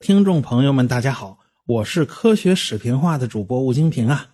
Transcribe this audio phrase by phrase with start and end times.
[0.00, 4.26] 听众朋友们，大家好，我是科学史评化的主播吴金平啊。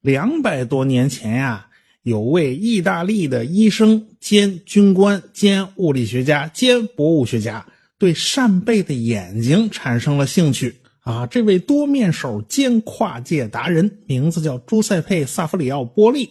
[0.00, 1.66] 两百多年前呀，
[2.02, 7.66] 有位意大利的医生兼军官兼物理学家兼博物学家，
[7.98, 11.26] 对扇贝的眼睛产生了兴趣啊。
[11.26, 16.30] 这位多面手兼跨界达人，名字叫朱塞佩·萨弗里奥·波利。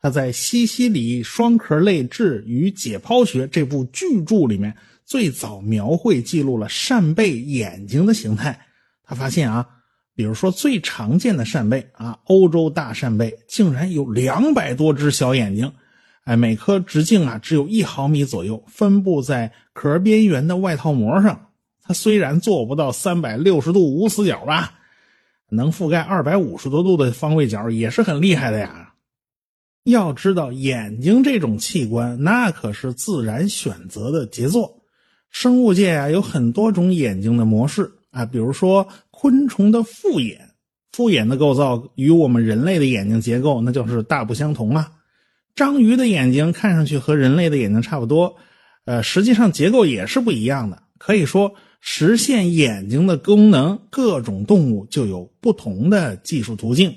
[0.00, 4.76] 他在《西西里双壳类志与解剖学》这部巨著里面，
[5.08, 8.60] 最早描绘记录了扇贝眼睛的形态。
[9.02, 9.66] 他发现啊，
[10.14, 15.72] 比如说最常见的扇贝啊，欧洲大扇贝竟然有两百多只小眼睛，
[16.24, 21.46] 哎，每颗直径啊只有一毫米左右，分布在壳边缘的外套膜上。
[21.82, 24.74] 它虽然做不到三百六十度无死角吧，
[25.48, 28.92] 能覆盖二百五十多度的方位角，也是很厉害的呀。
[29.84, 34.77] 要知道，眼睛这种器官，那可是自然选择的杰作。
[35.30, 40.40] 生物界啊，有很多种眼睛的模式啊，比如说昆虫的复眼，
[40.92, 44.90] 复眼的构造与我们人类的眼睛结构那就是大不相同啊。
[45.54, 48.34] 章鱼的眼睛看上去和人类的眼睛差不多，
[48.84, 50.82] 呃，实际上结构也是不一样的。
[50.98, 56.92] 可以说，实现眼睛的功能，各种动物就有不同的技术途径。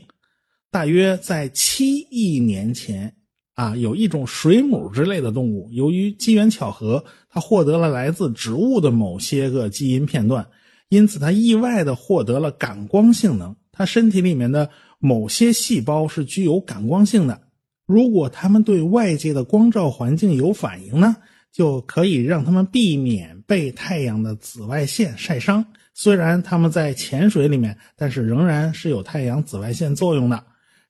[0.72, 3.14] 大约在七亿年前，
[3.55, 10.45] 啊，有一种水母之类的动物，由于机缘巧合，它获得了来自植物的某些个基因片段，
[10.89, 13.55] 因此它意外的获得了感光性能。
[13.71, 17.41] 它身体里面的某些细胞是具有感光性的，
[17.85, 21.15] 如果它们对外界的光照环境有反应呢，
[21.53, 25.65] 就可以让它们避免被太阳的紫外线晒伤。
[25.93, 30.43] 虽然它们在潜水里面，但是仍然是有太阳紫外线作用的。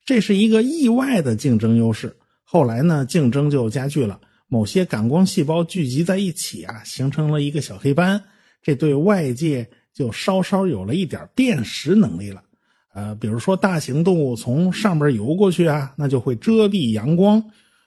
[0.04, 2.16] 这是一个意外的竞争优势。
[2.44, 4.20] 后来呢，竞争就加剧了。
[4.54, 8.22] 某些感光细胞聚集在一起啊，形成了一个小黑斑，
[8.62, 12.44] 这对外界就稍稍有了一点辨识能力了。
[12.94, 17.42] 呃，比如说大型动物从上边游过去啊，那就会遮蔽阳光。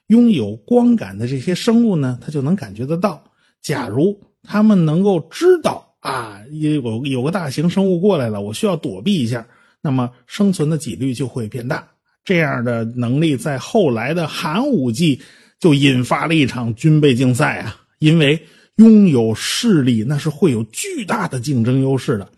[0.07, 3.23] 拥有光感的这些生物呢，它就能感觉得到。
[3.61, 9.47] 假如它们能够知道啊，有有个大型生物过来了，我需要躲避一下，
[9.81, 11.87] 那么生存的几率就会变大。
[12.23, 15.21] 这样的能力在后来的寒武纪
[15.65, 17.75] 就引发了一场军备竞赛啊！
[17.97, 18.39] 因为
[18.75, 22.29] 拥有势力那是会有巨大的竞争优势的，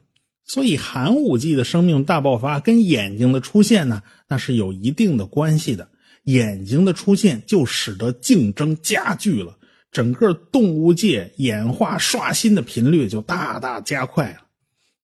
[0.45, 5.89] 所以寒武纪的生命大爆发跟眼睛的出现呢，那是有一定的关系的。
[6.23, 9.57] 眼睛的出现就使得竞争加剧了，
[9.91, 14.37] 整个动物界演化刷新的频率就大大加快了，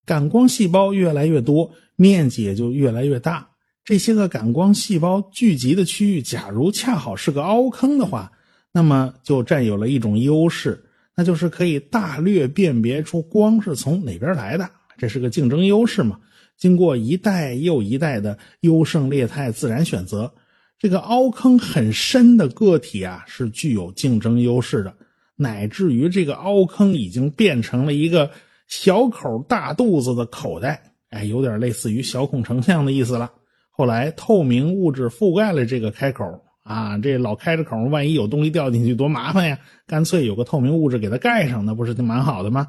[0.05, 3.49] 感光细胞越来越多，面积也就越来越大。
[3.85, 8.31] 这些个感光细胞聚集的区域，假如恰好是个凹坑的话，
[8.71, 10.81] 那么就占有了一种优势，
[11.15, 14.69] 那就是可以大略辨别出光是从哪边来的。
[14.97, 16.17] 这是个竞争优势嘛？
[16.55, 20.33] 经过一代又一代的优胜劣汰自然选择，
[20.79, 24.95] 这个凹坑很深的个体啊，是具有竞争优势的，
[25.35, 28.31] 乃至于这个凹坑已经变成了一个
[28.67, 33.29] 小口大肚子的口袋，哎，有点类似于小孔成像的意思了。
[33.75, 36.23] 后来，透明物质覆盖了这个开口
[36.61, 39.59] 啊，这老开着口，万一有东西掉进去多麻烦呀！
[39.87, 42.67] 干脆有个透明物质给它盖上，那不是就蛮好的吗？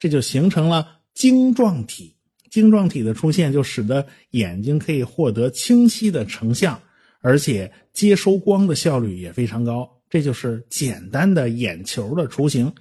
[0.00, 2.16] 这就形成了晶状体。
[2.50, 6.76] 晶状体的出现，就使得眼睛可以获得清晰的成像，
[7.20, 9.88] 而且接收光的效率也非常高。
[10.08, 12.72] 这就是简单的眼球的雏形。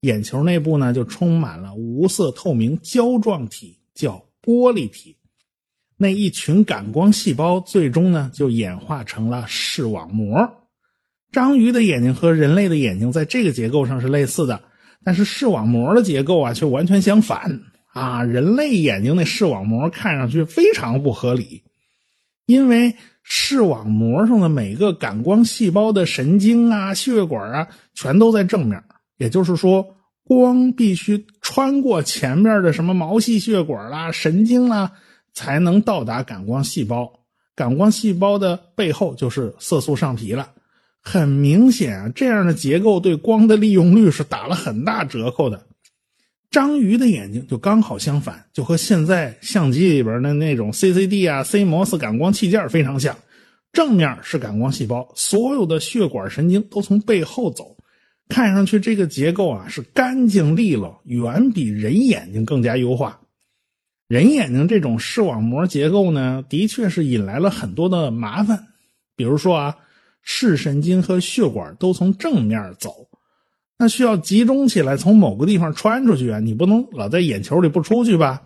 [0.00, 5.14] 眼球内部呢，就充满了无色透明胶状体，叫玻璃体。
[5.96, 10.50] 那一群感光细胞最终呢，就演化成了视网膜。
[11.30, 14.60] 章鱼的眼睛和人类的眼睛在这个结构上是类似的，
[15.04, 17.60] 但是视网膜的结构啊却完全相反
[17.92, 18.22] 啊！
[18.22, 21.62] 人类眼睛那视网膜看上去非常不合理，
[22.46, 28.82] 因为视网膜上的每个感光细胞的神经啊、血管啊，全都在正面，
[29.16, 29.86] 也就是说，
[30.24, 34.92] 光必须穿过前面的什么毛细血管啦、神经啦。
[35.34, 37.12] 才能到达感光细胞，
[37.54, 40.50] 感光细胞的背后就是色素上皮了。
[41.00, 45.66] 很明显啊，这样的结构对光的利用率是打了很大折扣的。
[46.50, 53.14] 章鱼的眼睛就刚好相反，就和现在相机里边的那种 CCD 啊、CMOS 感光器件非常像。
[53.72, 57.76] 正面是感光细胞，所有的血管神经都从背后走，
[58.28, 63.20] 看上去这个结构啊是干净利落，远比人眼睛更加优化。
[64.06, 68.66] 人眼睛这种视网膜结构呢，的确是引来了很多的麻烦。
[69.16, 69.76] 比如说啊，
[70.22, 72.90] 视神经和血管都从正面走，
[73.78, 78.42] 那需要集中起来从某个地方穿出去啊，你不能老在眼球里不出去吧？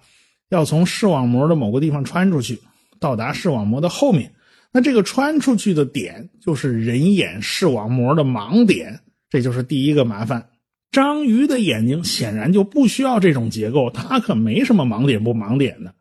[0.51, 2.61] 要从视网膜的某个地方穿出去，
[3.01, 4.33] 到达视网膜的后面。
[4.73, 10.49] 那这个穿出去的点就是人眼视网膜的盲点，这就是第一个麻烦。
[10.91, 15.95] 章鱼的眼睛显然就不需要这种结构，它可没什么盲点不盲点的。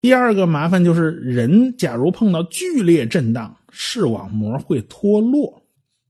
[0.00, 5.62] 第二个麻烦就是人假如碰到剧烈震荡，视网膜会脱落，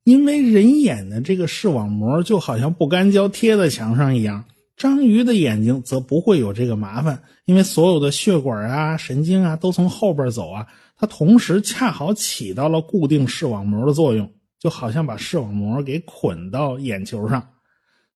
[0.04, 4.44] 因为人眼的这个视网膜就好像不干胶贴在墙上一样。
[4.76, 10.66] 章鱼的眼睛则不会有这个麻烦，因为所有的血管啊、神经啊都从后边走啊。
[10.98, 17.42] 它同时恰好起到了固定视网膜的作用，就好像把视网膜给捆到眼球上。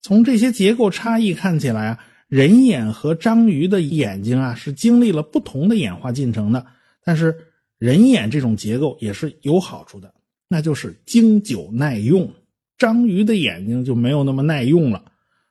[0.02, 1.98] 从这些结构差异看起来啊，
[2.28, 6.64] 人眼和章鱼的眼睛啊是经历了不同的演化进程的。
[7.04, 7.34] 但是
[7.78, 10.12] 人眼这种结构也是有好处的，
[10.48, 12.30] 那就是经久耐用。
[12.78, 15.04] 章鱼的眼睛就没有那么耐用了。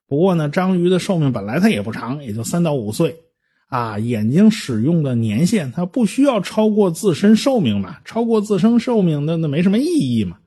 [0.07, 3.16] 不过呢，章鱼的寿命本来它也不长，也就三到五岁。
[3.68, 7.98] 啊，眼睛使用的年限它不需要超过自身寿命嘛？
[8.04, 10.38] 超过自身寿命那那没什么意义嘛。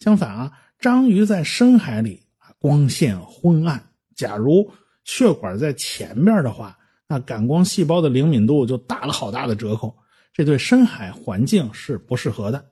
[0.00, 2.20] 相反啊，章鱼在深海里
[2.62, 3.82] 光线昏暗，
[4.14, 4.70] 假如
[5.02, 6.78] 血管在前面的话，
[7.08, 9.92] 那感光细胞的灵敏度就打了好大的折扣，
[10.32, 12.64] 这对深海环境是不适合的。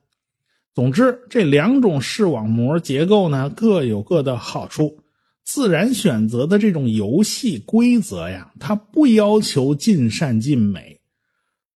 [0.73, 4.97] 总之，这两种视网膜结构呢各有各的好处。
[5.43, 11.01] 自然选择的这种游戏规则呀，它不要求尽善尽美，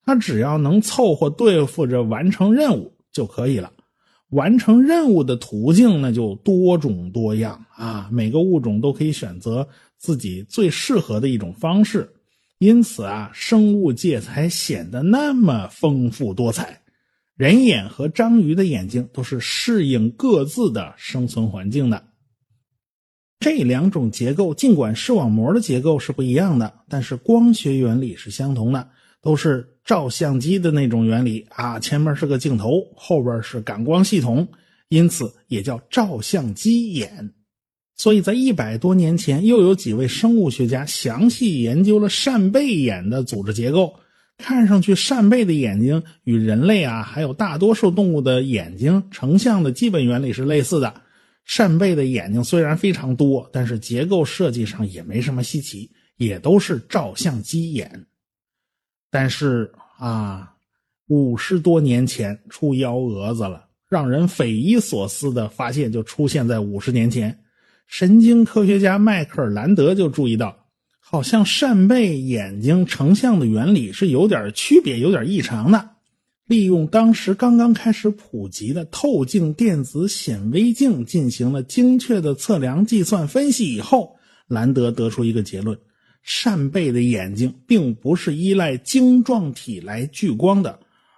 [0.05, 3.73] 它只要能凑合对付着完成任务就可以了。
[4.35, 9.67] 完成任务的途径那就多种多样啊，每个物种都可以选择
[9.97, 12.13] 自己最适合的一种方式，
[12.59, 16.83] 因此啊，生物界才显得那么丰富多彩。
[17.37, 22.05] 人眼和章鱼的眼睛都是适应各自的生存环境的。
[23.39, 28.89] 这两种结构尽管视网膜的结构是不一样的，但是光学原理是相同的，
[29.25, 31.81] 都是照相机的那种原理啊。
[31.81, 34.47] 前面是个镜头，后边是感光系统，
[34.89, 37.33] 因此也叫照相机眼。
[37.97, 43.95] 所以在一百多年前，又有几位生物学家详细研究了扇贝眼的组织结构。
[44.37, 50.93] 看上去，扇贝的眼睛与人类啊，还有大多数动物的眼睛成像的基本原理是类似的。
[51.45, 58.07] 扇贝的眼睛虽然非常多，但是结构设计上也没什么稀奇，也都是照相机眼。
[59.15, 60.53] 但是啊，
[61.07, 67.39] 五十多年前出幺蛾子了，让人匪夷所思的发现就出现在五十年前。
[67.87, 70.67] 神经科学家迈克尔·兰德就注意到，
[70.99, 75.91] 好像扇贝眼睛成像的原理是有点区别、有点异常的。
[76.49, 84.17] 利用当时刚刚开始普及的透镜电子显微镜进行了精确的测量、计算、分析以后，
[84.49, 85.79] 兰德得出一个结论：
[86.25, 90.77] 扇贝的眼睛并不是依赖晶状体来聚光的，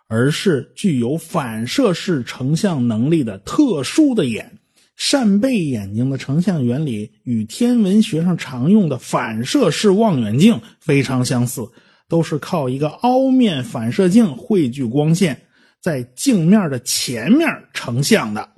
[0.08, 4.58] 而是具有反射式成像能力的特殊的眼。
[4.97, 11.62] 扇贝眼睛的成像原理与天文学上常用的反射式望远镜非常相似。
[12.08, 15.43] 都是靠一个凹面反射镜汇聚光线，
[15.81, 18.49] 在镜面的前面成像的。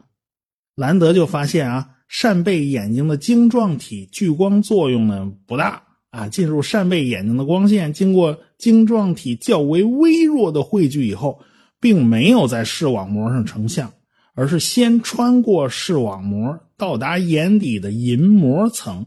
[0.74, 11.40] 兰德就发现啊，扇贝眼睛的晶状体聚光作用呢不大啊，进入扇贝眼睛的光线经过晶状体较为微弱的汇聚以后，
[11.80, 13.92] 并没有在视网膜上成像，
[14.34, 19.04] 而是先穿过视网膜到达眼底的银膜层。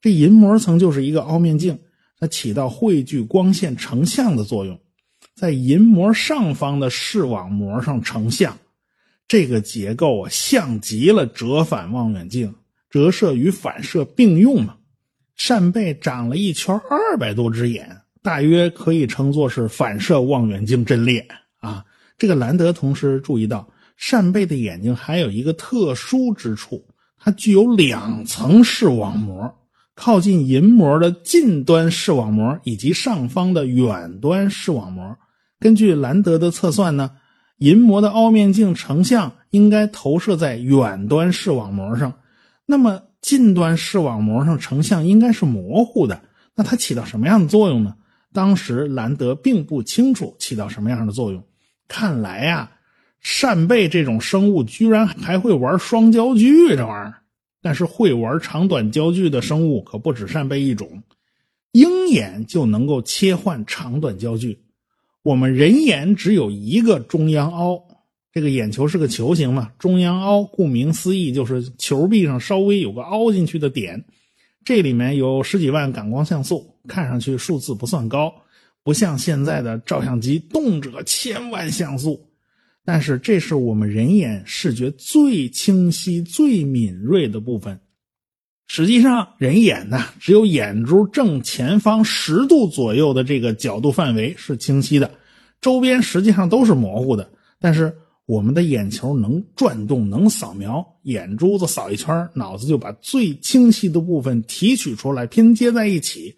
[0.00, 1.78] 这银膜层就是一个凹面镜。
[2.20, 4.76] 它起到汇聚光线成像的作用，
[5.36, 8.58] 在银膜上方的视网膜上成像，
[9.28, 12.52] 这个结构啊像极了折反望远镜，
[12.90, 14.77] 折射与反射并用嘛。
[15.38, 21.26] 扇贝长了一圈二百多只眼，大约可以称作是反射望远镜阵列
[21.60, 21.82] 啊。
[22.18, 23.66] 这个兰德同时注意到，
[23.96, 26.84] 扇贝的眼睛还有一个特殊之处，
[27.16, 29.54] 它具有两层视网膜。
[29.94, 35.16] 靠近银膜的近端视网膜以及上方的远端视网膜，
[35.58, 37.10] 根据兰德的测算呢，
[37.58, 42.12] 银膜的凹面镜成像应该投射在远端视网膜上，
[42.64, 46.22] 那么近端视网膜上成像应该是模糊的，
[46.54, 47.94] 那它起到什么样的作用呢？
[48.32, 51.42] 当时兰德并不清楚起到什么样的作用。
[51.88, 52.70] 看来呀，
[53.20, 57.14] 扇贝这种生物居然还会玩双焦距，这玩意儿。
[57.60, 61.02] 但是会玩长短焦距的生物可不止扇贝一种，
[61.72, 64.62] 鹰眼就能够切换长短焦距。
[65.22, 67.87] 我们人眼只有一个中央凹，
[68.38, 74.04] 这个眼球是个球形嘛，中央凹，顾名思义就是球壁上稍微有个凹进去的点。
[74.64, 78.32] 这里面有十几万感光像素，看上去数字不算高，
[78.84, 82.24] 不像现在的照相机动辄千万像素。
[82.84, 87.80] 但是这是我们人眼视觉最清晰、最敏锐的部分。
[88.68, 95.10] 实际上，人眼呢，只有眼珠正前方十度左右的这个角度范围是清晰的，
[95.60, 97.28] 周边实际上都是模糊的。
[97.58, 97.92] 但是
[98.28, 106.36] 我们的眼球能转动，能扫描，眼珠子扫一圈，脑子就把最清晰的部分提取出来，拼接在一起。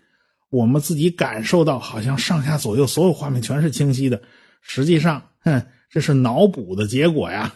[0.51, 4.23] 我们自己感受到，好像上下左右所有画面全是清晰的。
[4.61, 7.53] 实际上，哼，这是脑补的结果呀。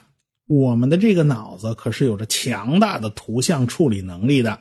[0.49, 4.59] 我们的这个脑子可是有着强大的图像处理能力的。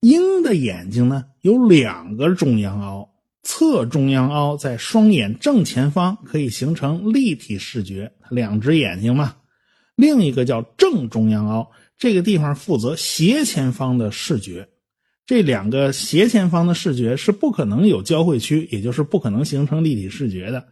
[0.00, 3.15] 鹰的眼睛呢，有两个中央凹。
[3.48, 9.36] 侧中央凹在双眼正前方，可以形成立体视觉，两只眼睛嘛。
[9.94, 14.68] 另一个叫正中央凹，这个地方负责斜前方的视觉。
[15.24, 20.66] 这两个斜前方的视觉是不可能有交汇区，也就是不可能形成立体视觉的。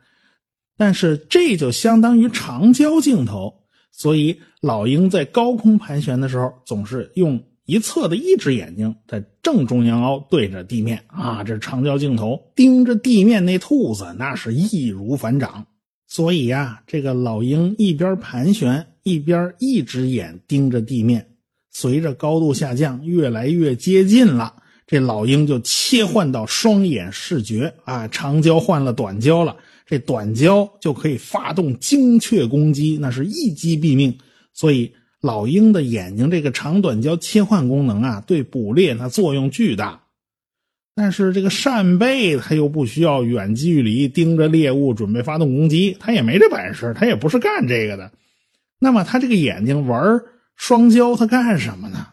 [0.77, 3.55] 但是这就相当于长焦镜头，
[3.93, 7.41] 所以老鹰在高空盘旋的时候，总是用。
[7.67, 15.67] 一侧的一只眼睛在正中央凹对着地面啊，这长焦镜头盯着地面那兔子，那是易如反掌。
[16.07, 21.27] 所以呀，这个老鹰一边盘旋，一边一只眼盯着地面。
[21.71, 24.55] 随着高度下降，越来越接近了，
[24.87, 29.57] 这老鹰就切换到双眼视觉啊，长焦换了短焦了，
[29.87, 34.19] 这短焦就可以发动精确攻击，那是一击毙命。
[34.53, 34.93] 所以。
[35.25, 40.03] 老鹰的眼睛这个长短焦切换功能啊，对捕猎它作用巨大。
[40.95, 48.13] 但是这个扇贝它又不需要远距离盯着猎物准备发动攻击，它也没这本事，它也不是干这个的。
[48.79, 50.21] 那么它这个眼睛玩
[50.57, 52.09] 双焦，它干什么呢？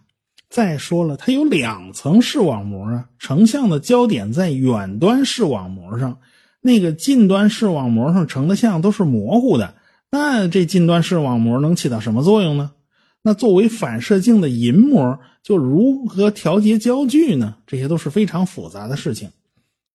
[0.49, 6.17] 再说了，它有两层视网膜啊，成像的焦点在远端视网膜上，
[6.61, 9.75] 那个近端视网膜上成的像都是模糊的。
[10.09, 12.71] 那这近端视网膜能起到什么作用呢？
[13.23, 17.55] 那作为反射镜的银膜，就如何调节焦距呢？
[17.67, 19.29] 这些都是非常复杂的事情。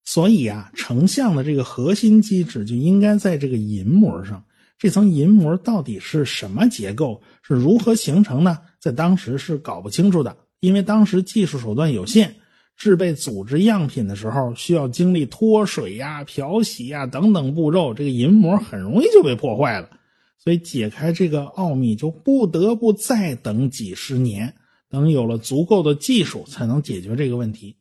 [0.04, 4.42] 所以啊，成像的这个核心机制就应该在这个银膜上。
[4.78, 7.21] 这层银膜到底是什么结构？
[7.42, 8.59] 是如何形成呢？
[8.78, 12.33] 在当时是搞不清楚的，因为当时技术手段有限，
[12.76, 19.88] 制备组织样品的时候需要经历脱水呀、漂洗呀等等步骤，这个银膜很容易就被破坏了。
[20.38, 24.54] 所以解开这个奥秘，就不得不再等几十年，
[24.88, 27.76] 等有了足够的技术，才能解决这个问题。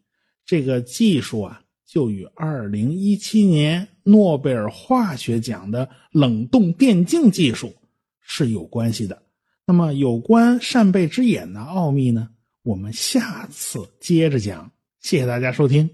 [0.46, 7.74] 这个技术啊，就与2017年诺贝尔化学奖的冷冻电镜技术
[8.22, 9.22] 是有关系的。
[9.68, 12.30] 那么，有关扇贝之眼的奥秘呢？
[12.64, 14.72] 我们下次接着讲。
[15.02, 15.88] 谢谢大家收听。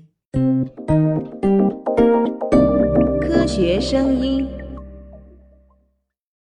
[3.22, 4.48] 科学声音。